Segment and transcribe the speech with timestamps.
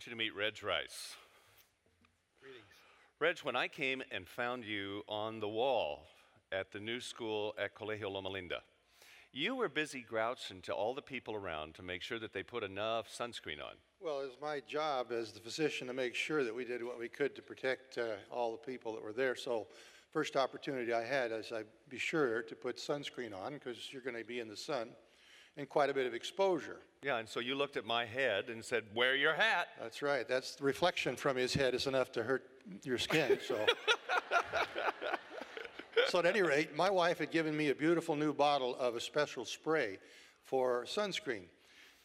[0.00, 1.14] want you to meet Reg Rice.
[2.40, 2.64] Greetings.
[3.18, 6.06] Reg, when I came and found you on the wall
[6.50, 8.62] at the new school at Colegio Loma Linda,
[9.30, 12.62] you were busy grouching to all the people around to make sure that they put
[12.62, 13.74] enough sunscreen on.
[14.00, 16.98] Well, it was my job as the physician to make sure that we did what
[16.98, 19.36] we could to protect uh, all the people that were there.
[19.36, 19.66] So,
[20.14, 24.16] first opportunity I had is I be sure to put sunscreen on because you're going
[24.16, 24.92] to be in the sun
[25.60, 26.78] and quite a bit of exposure.
[27.02, 29.68] Yeah, and so you looked at my head and said, Wear your hat.
[29.80, 30.26] That's right.
[30.26, 32.44] That's the reflection from his head is enough to hurt
[32.82, 33.38] your skin.
[33.46, 33.58] So.
[36.08, 39.00] so at any rate, my wife had given me a beautiful new bottle of a
[39.00, 39.98] special spray
[40.44, 41.44] for sunscreen.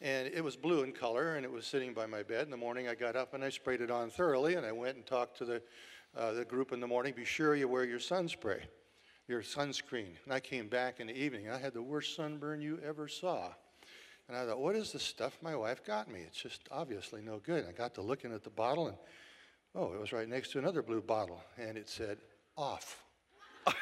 [0.02, 2.44] And it was blue in color, and it was sitting by my bed.
[2.44, 4.96] In the morning, I got up and I sprayed it on thoroughly, and I went
[4.96, 5.62] and talked to the,
[6.14, 7.14] uh, the group in the morning.
[7.16, 8.64] Be sure you wear your sun spray,
[9.28, 10.14] your sunscreen.
[10.24, 11.50] And I came back in the evening.
[11.50, 13.48] I had the worst sunburn you ever saw.
[14.28, 16.20] And I thought, what is the stuff my wife got me?
[16.20, 17.64] It's just obviously no good.
[17.68, 18.96] I got to looking at the bottle, and
[19.74, 22.18] oh, it was right next to another blue bottle, and it said,
[22.56, 23.04] off.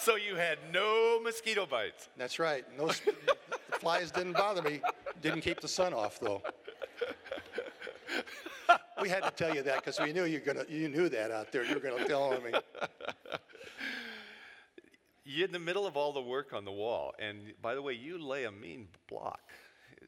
[0.00, 2.08] So you had no mosquito bites.
[2.16, 2.64] That's right.
[2.78, 3.18] No, sp-
[3.80, 4.80] flies didn't bother me.
[5.20, 6.40] Didn't keep the sun off though.
[9.00, 10.64] We had to tell you that because we knew you're gonna.
[10.68, 11.64] You knew that out there.
[11.64, 12.52] You were gonna tell me.
[15.30, 17.12] You're in the middle of all the work on the wall.
[17.18, 19.50] And by the way, you lay a mean block.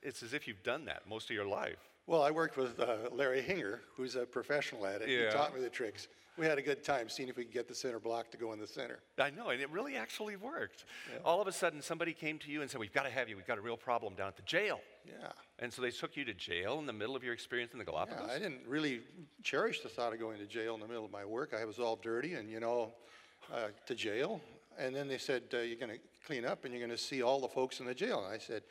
[0.03, 1.90] It's as if you've done that most of your life.
[2.11, 5.09] Well, I worked with uh, Larry Hinger, who's a professional at it.
[5.09, 5.27] Yeah.
[5.27, 6.09] He taught me the tricks.
[6.37, 8.53] We had a good time seeing if we could get the center block to go
[8.53, 8.99] in the center.
[9.17, 10.87] I know, and it really actually worked.
[11.25, 13.37] All of a sudden, somebody came to you and said, We've got to have you.
[13.37, 14.81] We've got a real problem down at the jail.
[15.07, 15.29] Yeah.
[15.61, 17.85] And so they took you to jail in the middle of your experience in the
[17.85, 18.25] Galapagos.
[18.27, 19.03] Yeah, I didn't really
[19.45, 21.55] cherish the thought of going to jail in the middle of my work.
[21.55, 22.93] I was all dirty and, you know,
[23.55, 24.41] uh, to jail.
[24.77, 27.23] And then they said, uh, You're going to clean up and you're going to see
[27.23, 28.25] all the folks in the jail.
[28.25, 28.65] And I said,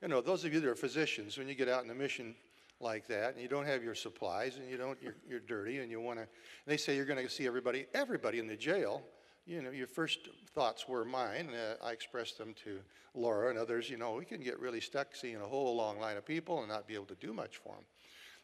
[0.00, 2.34] You know, those of you that are physicians, when you get out in the mission
[2.80, 5.90] like that and you don't have your supplies and you don't, you're, you're dirty and
[5.90, 6.26] you want to,
[6.66, 9.02] they say you're going to see everybody, everybody in the jail.
[9.46, 11.50] You know, your first thoughts were mine.
[11.50, 12.80] Uh, I expressed them to
[13.14, 13.88] Laura and others.
[13.88, 16.68] You know, we can get really stuck seeing a whole long line of people and
[16.68, 17.84] not be able to do much for them.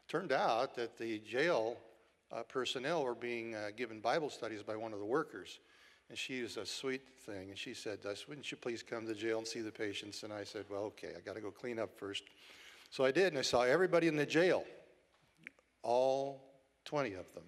[0.09, 1.77] Turned out that the jail
[2.33, 5.61] uh, personnel were being uh, given Bible studies by one of the workers.
[6.09, 7.51] And she was a sweet thing.
[7.51, 10.23] And she said, Wouldn't you please come to jail and see the patients?
[10.23, 12.25] And I said, Well, okay, I got to go clean up first.
[12.95, 14.63] So I did, and I saw everybody in the jail,
[15.83, 16.45] all
[16.85, 17.43] 20 of them.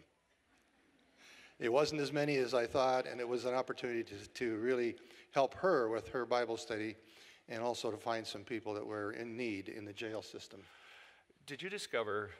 [1.60, 4.96] It wasn't as many as I thought, and it was an opportunity to, to really
[5.30, 6.96] help her with her Bible study
[7.48, 10.58] and also to find some people that were in need in the jail system.
[11.46, 12.30] Did you discover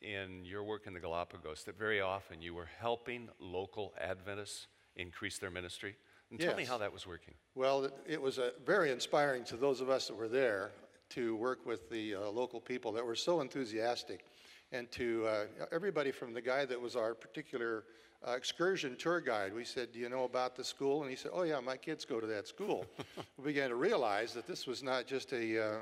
[0.00, 5.38] in your work in the Galapagos that very often you were helping local Adventists increase
[5.38, 5.96] their ministry?
[6.30, 7.34] And tell me how that was working.
[7.56, 10.70] Well, it, it was uh, very inspiring to those of us that were there
[11.10, 14.24] to work with the uh, local people that were so enthusiastic,
[14.72, 17.84] and to uh, everybody from the guy that was our particular
[18.26, 19.54] uh, excursion tour guide.
[19.54, 22.04] We said, "Do you know about the school?" And he said, "Oh yeah, my kids
[22.04, 22.84] go to that school."
[23.38, 25.80] we began to realize that this was not just a, uh,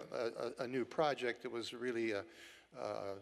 [0.58, 2.22] a, a new project; it was really uh,
[2.80, 3.14] uh,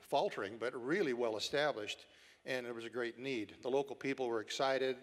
[0.00, 2.06] faltering, but really well established,
[2.44, 3.54] and there was a great need.
[3.62, 4.96] The local people were excited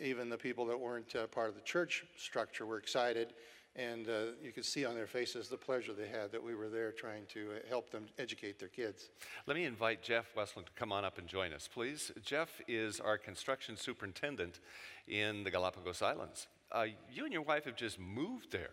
[0.00, 3.34] even the people that weren't uh, part of the church structure were excited,
[3.76, 6.68] and uh, you could see on their faces the pleasure they had that we were
[6.68, 9.10] there trying to uh, help them educate their kids.
[9.46, 12.12] Let me invite Jeff Westland to come on up and join us, please.
[12.22, 14.60] Jeff is our construction superintendent
[15.08, 16.46] in the Galapagos Islands.
[16.70, 18.70] Uh, you and your wife have just moved there.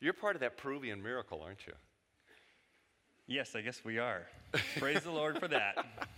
[0.00, 1.74] You're part of that Peruvian miracle, aren't you?
[3.26, 4.26] Yes, I guess we are.
[4.78, 5.84] Praise the Lord for that.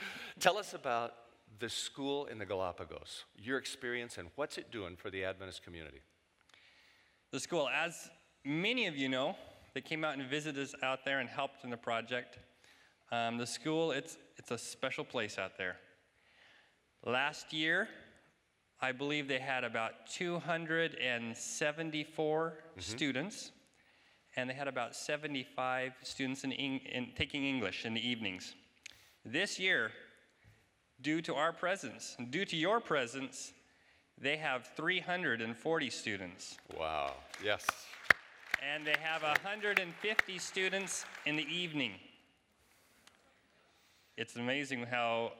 [0.40, 1.14] Tell us about
[1.58, 6.00] the school in the Galapagos, your experience, and what's it doing for the Adventist community?
[7.32, 8.08] The school, as
[8.44, 9.34] many of you know,
[9.74, 12.38] they came out and visited us out there and helped in the project.
[13.10, 15.76] Um, the school, it's, it's a special place out there.
[17.04, 17.88] Last year,
[18.80, 23.50] I believe they had about 274 students,
[24.36, 28.54] and they had about 75 students in, in taking English in the evenings.
[29.24, 29.90] This year,
[31.00, 33.52] due to our presence, due to your presence,
[34.20, 36.56] they have 340 students.
[36.78, 37.14] Wow,
[37.44, 37.66] yes.
[38.62, 41.92] And they have 150 students in the evening.
[44.16, 45.32] It's amazing how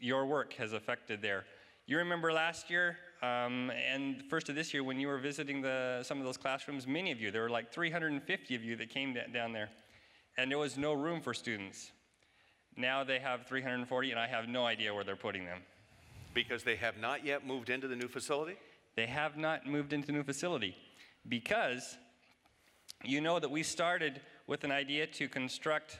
[0.00, 1.44] your work has affected there.
[1.86, 6.02] You remember last year um, and first of this year when you were visiting the,
[6.02, 9.16] some of those classrooms, many of you, there were like 350 of you that came
[9.32, 9.70] down there,
[10.36, 11.92] and there was no room for students.
[12.76, 15.60] Now they have 340, and I have no idea where they're putting them.
[16.36, 18.56] Because they have not yet moved into the new facility?
[18.94, 20.76] They have not moved into the new facility
[21.26, 21.96] because
[23.02, 25.98] you know that we started with an idea to construct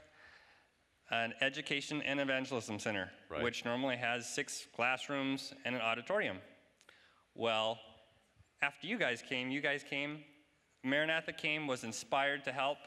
[1.10, 3.42] an education and evangelism center, Right.
[3.42, 6.36] which normally has six classrooms and an auditorium.
[7.34, 7.78] Well,
[8.60, 10.22] after you guys came, you guys came,
[10.84, 12.78] Maranatha came, was inspired to help,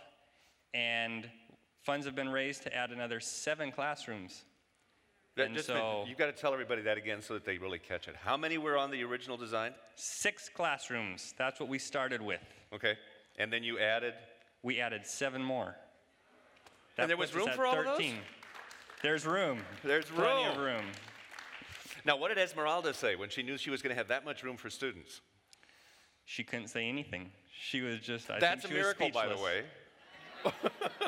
[0.75, 1.27] and
[1.81, 4.43] funds have been raised to add another seven classrooms.
[5.39, 8.07] That- And so- you've got to tell everybody that again so that they really catch
[8.07, 8.15] it.
[8.15, 9.73] How many were on the original design?
[9.95, 12.41] Six classrooms, that's what we started with.
[12.73, 12.97] Okay.
[13.37, 14.13] And then you added.
[14.63, 15.75] We added seven more.
[16.97, 17.97] That there was room for all of those?
[17.97, 18.19] 13.
[19.01, 19.61] There's room.
[19.83, 20.19] There's room.
[20.19, 20.85] Plenty of room.
[22.03, 24.43] Now, what did Esmeralda say when she knew she was going to have that much
[24.43, 25.21] room for students?
[26.25, 27.31] She couldn't say anything.
[27.57, 28.29] She was just.
[28.29, 29.63] I That's a think she was miracle, by the way.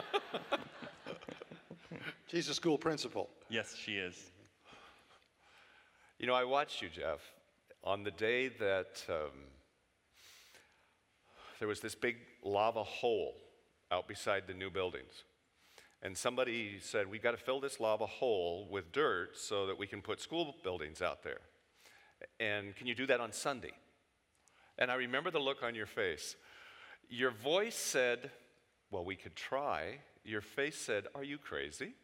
[2.31, 3.29] She's a school principal.
[3.49, 4.15] Yes, she is.
[6.17, 7.19] You know, I watched you, Jeff,
[7.83, 9.31] on the day that um,
[11.59, 13.33] there was this big lava hole
[13.91, 15.23] out beside the new buildings.
[16.01, 19.85] And somebody said, We've got to fill this lava hole with dirt so that we
[19.85, 21.41] can put school buildings out there.
[22.39, 23.73] And can you do that on Sunday?
[24.79, 26.37] And I remember the look on your face.
[27.09, 28.31] Your voice said,
[28.89, 29.97] Well, we could try.
[30.23, 31.95] Your face said, Are you crazy?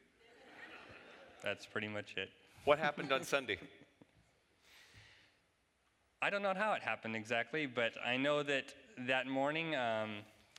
[1.44, 2.30] That's pretty much it.
[2.66, 3.58] What happened on Sunday?
[6.22, 8.74] I don't know how it happened exactly, but I know that
[9.08, 10.18] that morning um,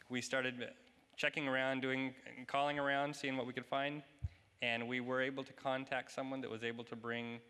[0.09, 0.69] we started
[1.17, 2.15] checking around, doing,
[2.47, 4.03] calling around, seeing what we could find,
[4.63, 7.41] and we were able to contact someone that was able to bring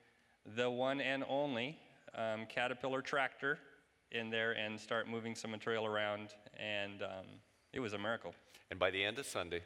[0.56, 1.78] the one and only
[2.14, 3.58] um, Caterpillar tractor
[4.12, 7.26] in there and start moving some material around, and um,
[7.74, 8.34] it was a miracle.
[8.70, 9.60] And by the end of Sunday,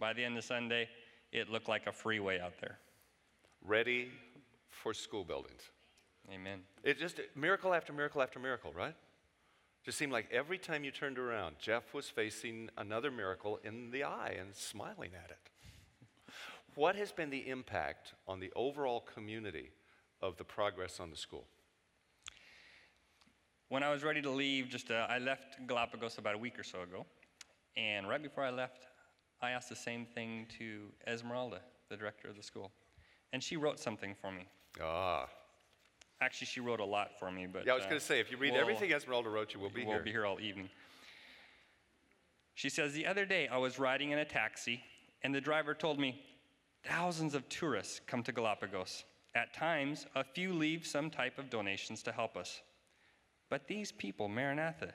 [0.00, 0.88] By the end of Sunday,
[1.32, 2.78] it looked like a freeway out there.
[3.64, 4.10] Ready
[4.70, 5.62] for school buildings.
[6.32, 6.60] Amen.
[6.82, 8.94] It just miracle after miracle after miracle, right?
[9.84, 14.04] Just seemed like every time you turned around, Jeff was facing another miracle in the
[14.04, 15.38] eye and smiling at it.
[16.74, 19.70] What has been the impact on the overall community
[20.20, 21.46] of the progress on the school?
[23.68, 26.62] When I was ready to leave, just uh, I left Galapagos about a week or
[26.62, 27.04] so ago,
[27.76, 28.86] and right before I left,
[29.40, 32.72] I asked the same thing to Esmeralda, the director of the school,
[33.32, 34.46] and she wrote something for me.
[34.82, 35.28] Ah,
[36.20, 38.18] Actually, she wrote a lot for me, but yeah, I was uh, going to say,
[38.18, 40.02] if you read we'll- everything Esmeralda wrote you, we'll be we'll here.
[40.02, 40.68] be here all evening.
[42.54, 44.82] She says, The other day I was riding in a taxi,
[45.22, 46.20] and the driver told me
[46.84, 49.04] thousands of tourists come to Galapagos.
[49.36, 52.60] At times, a few leave some type of donations to help us.
[53.48, 54.92] But these people, Maranatha,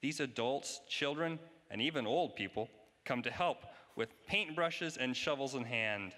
[0.00, 1.38] these adults, children,
[1.70, 2.70] and even old people,
[3.04, 3.58] come to help
[3.94, 6.12] with paintbrushes and shovels in hand.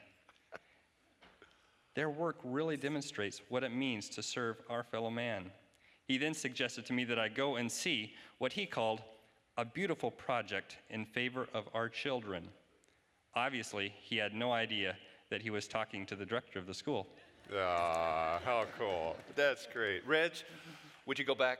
[1.94, 5.50] Their work really demonstrates what it means to serve our fellow man.
[6.06, 9.00] He then suggested to me that I go and see what he called
[9.56, 12.49] a beautiful project in favor of our children.
[13.37, 14.96] Obviously, he had no idea
[15.31, 17.06] that he was talking to the director of the school.
[17.56, 19.17] Ah, how cool.
[19.37, 20.06] That's great.
[20.06, 20.32] Reg,
[21.06, 21.58] would you go back?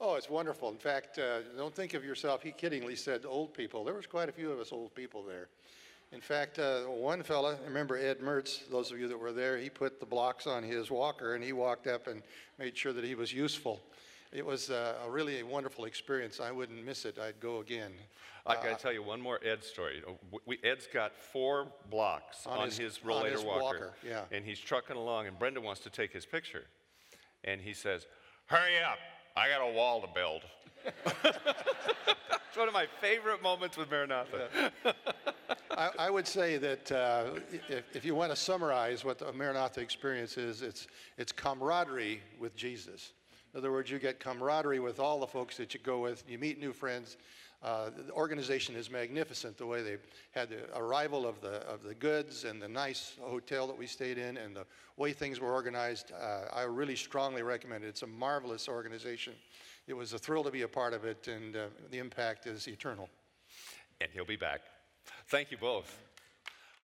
[0.00, 0.68] Oh, it's wonderful.
[0.68, 3.84] In fact, uh, don't think of yourself, he kiddingly said old people.
[3.84, 5.48] There was quite a few of us old people there.
[6.12, 9.68] In fact, uh, one fella, remember Ed Mertz, those of you that were there, he
[9.68, 12.22] put the blocks on his walker and he walked up and
[12.58, 13.80] made sure that he was useful.
[14.32, 16.40] It was uh, a really a wonderful experience.
[16.40, 17.18] I wouldn't miss it.
[17.18, 17.92] I'd go again.
[18.46, 20.02] I got to tell you one more Ed story.
[20.06, 20.12] Uh,
[20.44, 24.22] We, Ed's got four blocks On on, his- his, on rollator his walker, walker, yeah.
[24.32, 26.64] and he's trucking along, and Brenda wants to take his picture,
[27.44, 28.06] and he says,
[28.46, 28.98] "Hurry up!
[29.34, 30.42] I got a wall to build."
[31.24, 34.70] it's one of my favorite moments with Maranatha.
[35.76, 37.24] I, I would say that uh,
[37.68, 40.86] if, if you want to summarize what the Maranatha experience is, it's,
[41.18, 43.12] it's camaraderie with Jesus.
[43.52, 46.24] In other words, you get camaraderie with all the folks that you go with.
[46.28, 47.16] You meet new friends.
[47.62, 49.56] Uh, the organization is magnificent.
[49.56, 49.96] The way they
[50.32, 54.18] had the arrival of the of the goods and the nice hotel that we stayed
[54.18, 54.66] in, and the
[54.98, 56.12] way things were organized.
[56.12, 57.88] Uh, I really strongly recommend it.
[57.88, 59.32] It's a marvelous organization.
[59.86, 62.68] It was a thrill to be a part of it, and uh, the impact is
[62.68, 63.08] eternal.
[64.00, 64.60] And he'll be back.
[65.28, 65.98] Thank you both.